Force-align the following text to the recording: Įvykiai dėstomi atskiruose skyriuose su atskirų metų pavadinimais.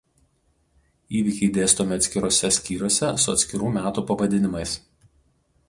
Įvykiai 1.19 1.49
dėstomi 1.57 1.95
atskiruose 1.97 2.51
skyriuose 2.57 3.13
su 3.25 3.31
atskirų 3.37 3.71
metų 3.79 4.05
pavadinimais. 4.13 4.77